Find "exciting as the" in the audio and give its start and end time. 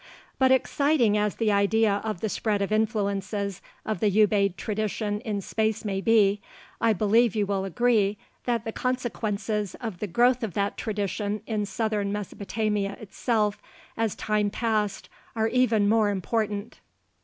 0.51-1.51